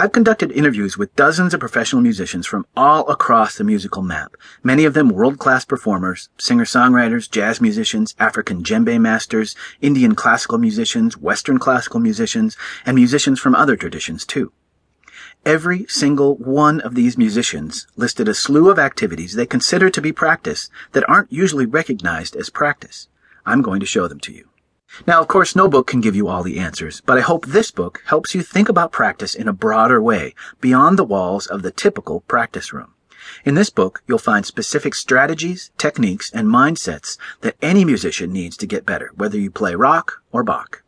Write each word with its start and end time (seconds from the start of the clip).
I've 0.00 0.12
conducted 0.12 0.52
interviews 0.52 0.96
with 0.96 1.16
dozens 1.16 1.52
of 1.54 1.58
professional 1.58 2.00
musicians 2.00 2.46
from 2.46 2.66
all 2.76 3.08
across 3.10 3.58
the 3.58 3.64
musical 3.64 4.00
map, 4.00 4.36
many 4.62 4.84
of 4.84 4.94
them 4.94 5.08
world 5.08 5.40
class 5.40 5.64
performers, 5.64 6.28
singer 6.38 6.64
songwriters, 6.64 7.28
jazz 7.28 7.60
musicians, 7.60 8.14
African 8.16 8.62
djembe 8.62 9.00
masters, 9.00 9.56
Indian 9.80 10.14
classical 10.14 10.56
musicians, 10.56 11.16
Western 11.16 11.58
classical 11.58 11.98
musicians, 11.98 12.56
and 12.86 12.94
musicians 12.94 13.40
from 13.40 13.56
other 13.56 13.74
traditions 13.74 14.24
too. 14.24 14.52
Every 15.44 15.84
single 15.88 16.36
one 16.36 16.80
of 16.80 16.94
these 16.94 17.18
musicians 17.18 17.88
listed 17.96 18.28
a 18.28 18.34
slew 18.34 18.70
of 18.70 18.78
activities 18.78 19.34
they 19.34 19.46
consider 19.46 19.90
to 19.90 20.00
be 20.00 20.12
practice 20.12 20.70
that 20.92 21.08
aren't 21.10 21.32
usually 21.32 21.66
recognized 21.66 22.36
as 22.36 22.50
practice. 22.50 23.08
I'm 23.44 23.62
going 23.62 23.80
to 23.80 23.86
show 23.86 24.06
them 24.06 24.20
to 24.20 24.32
you. 24.32 24.47
Now, 25.06 25.20
of 25.20 25.28
course, 25.28 25.54
no 25.54 25.68
book 25.68 25.86
can 25.86 26.00
give 26.00 26.16
you 26.16 26.28
all 26.28 26.42
the 26.42 26.58
answers, 26.58 27.02
but 27.04 27.18
I 27.18 27.22
hope 27.22 27.46
this 27.46 27.70
book 27.70 28.02
helps 28.06 28.34
you 28.34 28.42
think 28.42 28.68
about 28.68 28.92
practice 28.92 29.34
in 29.34 29.46
a 29.46 29.52
broader 29.52 30.00
way, 30.02 30.34
beyond 30.60 30.98
the 30.98 31.04
walls 31.04 31.46
of 31.46 31.62
the 31.62 31.70
typical 31.70 32.20
practice 32.20 32.72
room. 32.72 32.94
In 33.44 33.54
this 33.54 33.70
book, 33.70 34.02
you'll 34.06 34.18
find 34.18 34.46
specific 34.46 34.94
strategies, 34.94 35.70
techniques, 35.76 36.30
and 36.32 36.48
mindsets 36.48 37.18
that 37.42 37.56
any 37.60 37.84
musician 37.84 38.32
needs 38.32 38.56
to 38.56 38.66
get 38.66 38.86
better, 38.86 39.12
whether 39.14 39.38
you 39.38 39.50
play 39.50 39.74
rock 39.74 40.22
or 40.32 40.42
Bach. 40.42 40.82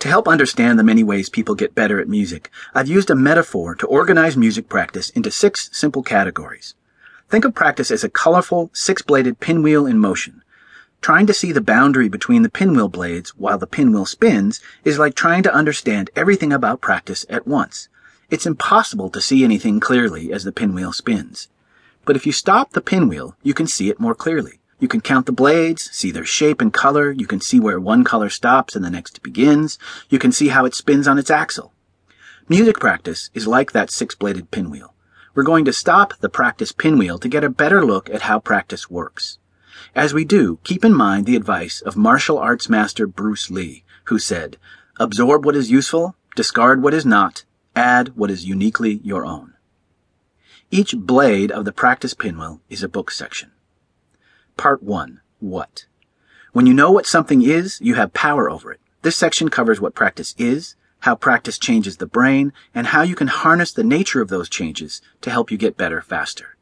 To 0.00 0.08
help 0.08 0.26
understand 0.28 0.78
the 0.78 0.84
many 0.84 1.02
ways 1.02 1.28
people 1.28 1.54
get 1.54 1.74
better 1.74 2.00
at 2.00 2.08
music, 2.08 2.50
I've 2.74 2.88
used 2.88 3.08
a 3.08 3.14
metaphor 3.14 3.74
to 3.76 3.86
organize 3.86 4.36
music 4.36 4.68
practice 4.68 5.10
into 5.10 5.30
six 5.30 5.70
simple 5.72 6.02
categories. 6.02 6.74
Think 7.28 7.44
of 7.44 7.54
practice 7.54 7.90
as 7.90 8.04
a 8.04 8.10
colorful, 8.10 8.70
six-bladed 8.74 9.40
pinwheel 9.40 9.86
in 9.86 9.98
motion. 9.98 10.41
Trying 11.02 11.26
to 11.26 11.34
see 11.34 11.50
the 11.50 11.60
boundary 11.60 12.08
between 12.08 12.42
the 12.42 12.48
pinwheel 12.48 12.88
blades 12.88 13.30
while 13.30 13.58
the 13.58 13.66
pinwheel 13.66 14.06
spins 14.06 14.60
is 14.84 15.00
like 15.00 15.16
trying 15.16 15.42
to 15.42 15.52
understand 15.52 16.10
everything 16.14 16.52
about 16.52 16.80
practice 16.80 17.26
at 17.28 17.44
once. 17.44 17.88
It's 18.30 18.46
impossible 18.46 19.10
to 19.10 19.20
see 19.20 19.42
anything 19.42 19.80
clearly 19.80 20.32
as 20.32 20.44
the 20.44 20.52
pinwheel 20.52 20.92
spins. 20.92 21.48
But 22.04 22.14
if 22.14 22.24
you 22.24 22.30
stop 22.30 22.70
the 22.70 22.80
pinwheel, 22.80 23.34
you 23.42 23.52
can 23.52 23.66
see 23.66 23.90
it 23.90 23.98
more 23.98 24.14
clearly. 24.14 24.60
You 24.78 24.86
can 24.86 25.00
count 25.00 25.26
the 25.26 25.32
blades, 25.32 25.90
see 25.90 26.12
their 26.12 26.24
shape 26.24 26.60
and 26.60 26.72
color, 26.72 27.10
you 27.10 27.26
can 27.26 27.40
see 27.40 27.58
where 27.58 27.80
one 27.80 28.04
color 28.04 28.30
stops 28.30 28.76
and 28.76 28.84
the 28.84 28.90
next 28.90 29.24
begins, 29.24 29.80
you 30.08 30.20
can 30.20 30.30
see 30.30 30.48
how 30.48 30.64
it 30.66 30.74
spins 30.76 31.08
on 31.08 31.18
its 31.18 31.30
axle. 31.30 31.72
Music 32.48 32.78
practice 32.78 33.28
is 33.34 33.48
like 33.48 33.72
that 33.72 33.90
six-bladed 33.90 34.52
pinwheel. 34.52 34.94
We're 35.34 35.42
going 35.42 35.64
to 35.64 35.72
stop 35.72 36.14
the 36.20 36.28
practice 36.28 36.70
pinwheel 36.70 37.18
to 37.18 37.28
get 37.28 37.42
a 37.42 37.50
better 37.50 37.84
look 37.84 38.08
at 38.08 38.22
how 38.22 38.38
practice 38.38 38.88
works. 38.88 39.38
As 39.94 40.14
we 40.14 40.24
do, 40.24 40.58
keep 40.64 40.84
in 40.84 40.94
mind 40.94 41.26
the 41.26 41.36
advice 41.36 41.80
of 41.80 41.96
martial 41.96 42.38
arts 42.38 42.68
master 42.68 43.06
Bruce 43.06 43.50
Lee, 43.50 43.84
who 44.04 44.18
said, 44.18 44.56
Absorb 44.98 45.44
what 45.44 45.56
is 45.56 45.70
useful, 45.70 46.16
discard 46.36 46.82
what 46.82 46.94
is 46.94 47.06
not, 47.06 47.44
add 47.74 48.16
what 48.16 48.30
is 48.30 48.44
uniquely 48.44 49.00
your 49.02 49.24
own. 49.24 49.54
Each 50.70 50.96
blade 50.96 51.50
of 51.52 51.64
the 51.64 51.72
practice 51.72 52.14
pinwheel 52.14 52.60
is 52.70 52.82
a 52.82 52.88
book 52.88 53.10
section. 53.10 53.50
Part 54.56 54.82
1. 54.82 55.20
What? 55.40 55.86
When 56.52 56.66
you 56.66 56.74
know 56.74 56.90
what 56.90 57.06
something 57.06 57.42
is, 57.42 57.80
you 57.80 57.94
have 57.94 58.12
power 58.12 58.50
over 58.50 58.72
it. 58.72 58.80
This 59.02 59.16
section 59.16 59.48
covers 59.48 59.80
what 59.80 59.94
practice 59.94 60.34
is, 60.38 60.76
how 61.00 61.14
practice 61.14 61.58
changes 61.58 61.96
the 61.96 62.06
brain, 62.06 62.52
and 62.74 62.88
how 62.88 63.02
you 63.02 63.14
can 63.14 63.26
harness 63.26 63.72
the 63.72 63.82
nature 63.82 64.22
of 64.22 64.28
those 64.28 64.48
changes 64.48 65.02
to 65.20 65.30
help 65.30 65.50
you 65.50 65.58
get 65.58 65.76
better 65.76 66.00
faster. 66.00 66.56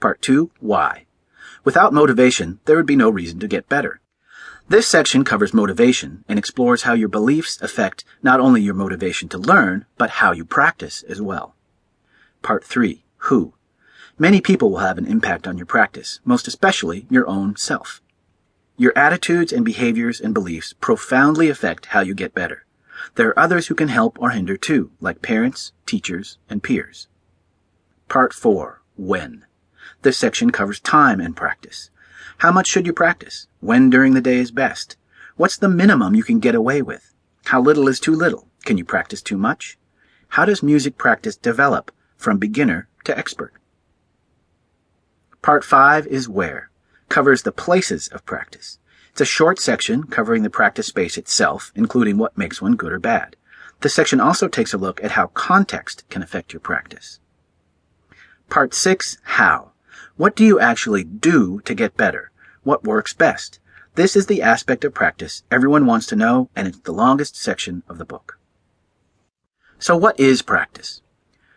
Part 0.00 0.20
2. 0.22 0.50
Why? 0.58 1.06
Without 1.64 1.92
motivation, 1.92 2.58
there 2.64 2.76
would 2.76 2.86
be 2.86 2.96
no 2.96 3.08
reason 3.08 3.38
to 3.38 3.48
get 3.48 3.68
better. 3.68 4.00
This 4.68 4.86
section 4.86 5.24
covers 5.24 5.54
motivation 5.54 6.24
and 6.28 6.38
explores 6.38 6.82
how 6.82 6.94
your 6.94 7.08
beliefs 7.08 7.60
affect 7.60 8.04
not 8.22 8.40
only 8.40 8.62
your 8.62 8.74
motivation 8.74 9.28
to 9.30 9.38
learn, 9.38 9.86
but 9.98 10.10
how 10.10 10.32
you 10.32 10.44
practice 10.44 11.02
as 11.04 11.20
well. 11.20 11.54
Part 12.42 12.64
3. 12.64 13.04
Who? 13.28 13.54
Many 14.18 14.40
people 14.40 14.70
will 14.70 14.78
have 14.78 14.98
an 14.98 15.06
impact 15.06 15.46
on 15.46 15.56
your 15.56 15.66
practice, 15.66 16.20
most 16.24 16.48
especially 16.48 17.06
your 17.10 17.28
own 17.28 17.56
self. 17.56 18.00
Your 18.76 18.92
attitudes 18.96 19.52
and 19.52 19.64
behaviors 19.64 20.20
and 20.20 20.34
beliefs 20.34 20.74
profoundly 20.80 21.48
affect 21.48 21.86
how 21.86 22.00
you 22.00 22.14
get 22.14 22.34
better. 22.34 22.64
There 23.14 23.28
are 23.28 23.38
others 23.38 23.66
who 23.66 23.74
can 23.74 23.88
help 23.88 24.18
or 24.20 24.30
hinder 24.30 24.56
too, 24.56 24.90
like 25.00 25.22
parents, 25.22 25.72
teachers, 25.86 26.38
and 26.48 26.62
peers. 26.62 27.08
Part 28.08 28.32
4. 28.32 28.82
When? 28.96 29.44
This 30.00 30.16
section 30.16 30.50
covers 30.50 30.80
time 30.80 31.20
and 31.20 31.36
practice. 31.36 31.90
How 32.38 32.50
much 32.50 32.66
should 32.66 32.86
you 32.86 32.92
practice? 32.92 33.46
When 33.60 33.90
during 33.90 34.14
the 34.14 34.20
day 34.20 34.38
is 34.38 34.50
best? 34.50 34.96
What's 35.36 35.56
the 35.56 35.68
minimum 35.68 36.14
you 36.14 36.22
can 36.22 36.40
get 36.40 36.54
away 36.54 36.82
with? 36.82 37.12
How 37.46 37.60
little 37.60 37.88
is 37.88 38.00
too 38.00 38.14
little? 38.14 38.48
Can 38.64 38.78
you 38.78 38.84
practice 38.84 39.22
too 39.22 39.36
much? 39.36 39.78
How 40.28 40.44
does 40.44 40.62
music 40.62 40.96
practice 40.96 41.36
develop 41.36 41.92
from 42.16 42.38
beginner 42.38 42.88
to 43.04 43.16
expert? 43.16 43.52
Part 45.42 45.64
5 45.64 46.06
is 46.06 46.28
Where, 46.28 46.70
covers 47.08 47.42
the 47.42 47.52
places 47.52 48.08
of 48.08 48.24
practice. 48.24 48.78
It's 49.10 49.20
a 49.20 49.26
short 49.26 49.58
section 49.58 50.04
covering 50.04 50.42
the 50.42 50.50
practice 50.50 50.86
space 50.86 51.18
itself, 51.18 51.72
including 51.74 52.16
what 52.16 52.38
makes 52.38 52.62
one 52.62 52.76
good 52.76 52.92
or 52.92 52.98
bad. 52.98 53.36
This 53.80 53.92
section 53.92 54.20
also 54.20 54.48
takes 54.48 54.72
a 54.72 54.78
look 54.78 55.02
at 55.02 55.10
how 55.12 55.26
context 55.28 56.08
can 56.08 56.22
affect 56.22 56.52
your 56.52 56.60
practice. 56.60 57.18
Part 58.48 58.72
6 58.72 59.18
How 59.22 59.71
what 60.16 60.36
do 60.36 60.44
you 60.44 60.60
actually 60.60 61.04
do 61.04 61.60
to 61.64 61.74
get 61.74 61.96
better? 61.96 62.30
What 62.62 62.84
works 62.84 63.12
best? 63.12 63.58
This 63.94 64.16
is 64.16 64.26
the 64.26 64.40
aspect 64.40 64.84
of 64.84 64.94
practice 64.94 65.42
everyone 65.50 65.84
wants 65.84 66.06
to 66.06 66.16
know, 66.16 66.48
and 66.56 66.66
it's 66.66 66.78
the 66.78 66.92
longest 66.92 67.36
section 67.36 67.82
of 67.88 67.98
the 67.98 68.04
book. 68.04 68.38
So, 69.78 69.96
what 69.96 70.18
is 70.18 70.42
practice? 70.42 71.02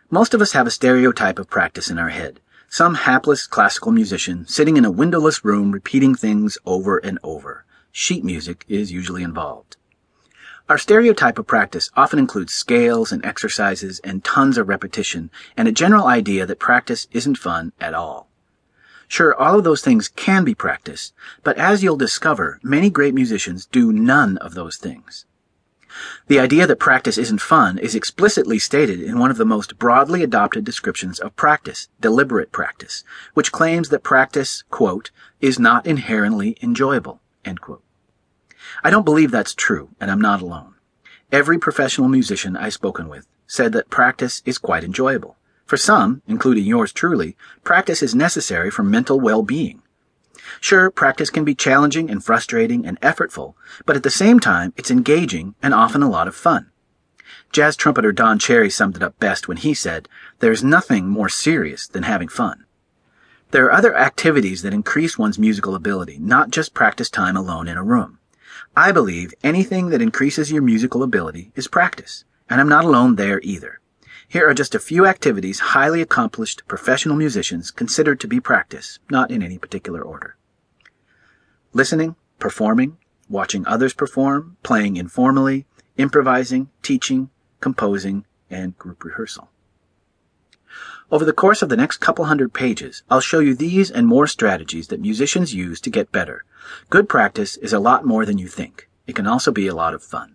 Most 0.09 0.33
of 0.33 0.41
us 0.41 0.51
have 0.53 0.67
a 0.67 0.72
stereotype 0.72 1.39
of 1.39 1.50
practice 1.50 1.89
in 1.89 1.97
our 1.97 2.09
head. 2.09 2.39
Some 2.69 2.95
hapless 2.95 3.47
classical 3.47 3.91
musician 3.91 4.45
sitting 4.47 4.77
in 4.77 4.85
a 4.85 4.91
windowless 4.91 5.45
room 5.45 5.72
repeating 5.72 6.16
things 6.16 6.57
over 6.66 6.97
and 6.97 7.19
over. 7.23 7.66
Sheet 7.91 8.23
music 8.23 8.66
is 8.67 8.91
usually 8.91 9.23
involved. 9.23 9.77
Our 10.67 10.77
stereotype 10.77 11.38
of 11.38 11.45
practice 11.45 11.91
often 11.95 12.17
includes 12.17 12.53
scales 12.53 13.12
and 13.12 13.23
exercises 13.23 14.00
and 14.03 14.23
tons 14.23 14.57
of 14.57 14.67
repetition 14.67 15.29
and 15.56 15.67
a 15.67 15.72
general 15.72 16.07
idea 16.07 16.45
that 16.47 16.59
practice 16.59 17.07
isn't 17.12 17.38
fun 17.38 17.72
at 17.79 17.94
all. 17.94 18.25
Sure, 19.07 19.35
all 19.35 19.57
of 19.57 19.63
those 19.63 19.81
things 19.81 20.07
can 20.07 20.43
be 20.43 20.55
practiced, 20.55 21.13
but 21.43 21.57
as 21.57 21.83
you'll 21.83 21.97
discover, 21.97 22.59
many 22.63 22.89
great 22.89 23.13
musicians 23.13 23.66
do 23.66 23.93
none 23.93 24.38
of 24.39 24.53
those 24.53 24.77
things. 24.77 25.25
The 26.27 26.39
idea 26.39 26.67
that 26.67 26.79
practice 26.79 27.17
isn't 27.17 27.39
fun 27.39 27.77
is 27.77 27.95
explicitly 27.95 28.59
stated 28.59 28.99
in 28.99 29.17
one 29.17 29.31
of 29.31 29.38
the 29.38 29.45
most 29.45 29.79
broadly 29.79 30.23
adopted 30.23 30.65
descriptions 30.65 31.19
of 31.19 31.35
practice, 31.35 31.88
deliberate 32.01 32.51
practice, 32.51 33.03
which 33.33 33.51
claims 33.53 33.89
that 33.89 34.03
practice, 34.03 34.63
quote, 34.69 35.11
is 35.39 35.57
not 35.57 35.85
inherently 35.85 36.57
enjoyable, 36.61 37.21
end 37.45 37.61
quote. 37.61 37.83
I 38.83 38.89
don't 38.89 39.05
believe 39.05 39.31
that's 39.31 39.53
true, 39.53 39.89
and 39.99 40.11
I'm 40.11 40.19
not 40.19 40.41
alone. 40.41 40.75
Every 41.31 41.57
professional 41.57 42.09
musician 42.09 42.57
I've 42.57 42.73
spoken 42.73 43.07
with 43.07 43.27
said 43.47 43.71
that 43.73 43.89
practice 43.89 44.41
is 44.45 44.57
quite 44.57 44.83
enjoyable. 44.83 45.38
For 45.65 45.77
some, 45.77 46.21
including 46.27 46.65
yours 46.65 46.93
truly, 46.93 47.35
practice 47.63 48.03
is 48.03 48.13
necessary 48.13 48.69
for 48.69 48.83
mental 48.83 49.19
well-being. 49.19 49.81
Sure, 50.61 50.91
practice 50.91 51.31
can 51.31 51.43
be 51.43 51.55
challenging 51.55 52.09
and 52.09 52.23
frustrating 52.23 52.85
and 52.85 53.01
effortful, 53.01 53.55
but 53.85 53.95
at 53.95 54.03
the 54.03 54.11
same 54.11 54.39
time, 54.39 54.73
it's 54.77 54.91
engaging 54.91 55.55
and 55.63 55.73
often 55.73 56.03
a 56.03 56.09
lot 56.09 56.27
of 56.27 56.35
fun. 56.35 56.69
Jazz 57.51 57.75
trumpeter 57.75 58.11
Don 58.11 58.37
Cherry 58.37 58.69
summed 58.69 58.95
it 58.95 59.03
up 59.03 59.19
best 59.19 59.47
when 59.47 59.57
he 59.57 59.73
said, 59.73 60.07
There's 60.39 60.63
nothing 60.63 61.07
more 61.07 61.29
serious 61.29 61.87
than 61.87 62.03
having 62.03 62.27
fun. 62.27 62.65
There 63.51 63.65
are 63.65 63.71
other 63.71 63.95
activities 63.95 64.61
that 64.61 64.73
increase 64.73 65.17
one's 65.17 65.39
musical 65.39 65.73
ability, 65.73 66.19
not 66.19 66.51
just 66.51 66.73
practice 66.73 67.09
time 67.09 67.37
alone 67.37 67.67
in 67.67 67.77
a 67.77 67.83
room. 67.83 68.19
I 68.75 68.91
believe 68.91 69.33
anything 69.43 69.89
that 69.89 70.01
increases 70.01 70.51
your 70.51 70.61
musical 70.61 71.01
ability 71.01 71.51
is 71.55 71.67
practice, 71.67 72.25
and 72.49 72.59
I'm 72.59 72.69
not 72.69 72.85
alone 72.85 73.15
there 73.15 73.39
either. 73.41 73.79
Here 74.35 74.49
are 74.49 74.53
just 74.53 74.75
a 74.75 74.79
few 74.79 75.05
activities 75.05 75.71
highly 75.71 76.01
accomplished 76.01 76.67
professional 76.67 77.15
musicians 77.15 77.71
considered 77.71 78.19
to 78.19 78.27
be 78.27 78.41
practice, 78.41 78.99
not 79.09 79.31
in 79.31 79.41
any 79.41 79.57
particular 79.57 80.01
order. 80.01 80.35
Listening, 81.71 82.17
performing, 82.37 82.97
watching 83.29 83.65
others 83.65 83.93
perform, 83.93 84.57
playing 84.61 84.97
informally, 84.97 85.65
improvising, 85.95 86.69
teaching, 86.81 87.29
composing, 87.61 88.25
and 88.49 88.77
group 88.77 89.05
rehearsal. 89.05 89.51
Over 91.09 91.23
the 91.23 91.31
course 91.31 91.61
of 91.61 91.69
the 91.69 91.77
next 91.77 91.99
couple 91.99 92.25
hundred 92.25 92.53
pages, 92.53 93.03
I'll 93.09 93.21
show 93.21 93.39
you 93.39 93.55
these 93.55 93.89
and 93.89 94.05
more 94.05 94.27
strategies 94.27 94.89
that 94.89 94.99
musicians 94.99 95.53
use 95.53 95.79
to 95.79 95.89
get 95.89 96.11
better. 96.11 96.43
Good 96.89 97.07
practice 97.07 97.55
is 97.55 97.71
a 97.71 97.79
lot 97.79 98.05
more 98.05 98.25
than 98.25 98.37
you 98.37 98.49
think. 98.49 98.89
It 99.07 99.15
can 99.15 99.27
also 99.27 99.53
be 99.53 99.67
a 99.67 99.73
lot 99.73 99.93
of 99.93 100.03
fun. 100.03 100.34